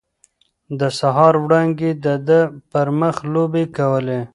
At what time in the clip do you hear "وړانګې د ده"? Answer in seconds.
1.43-2.41